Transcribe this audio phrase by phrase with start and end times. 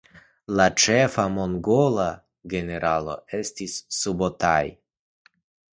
[0.59, 2.07] La ĉefa mongola
[2.55, 4.77] generalo estis Subotai.